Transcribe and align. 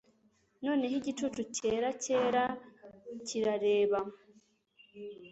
Noneho 0.65 0.93
igicucu 0.99 1.41
cyera 1.55 1.89
cyera 2.03 2.43
kirareba 3.25 3.99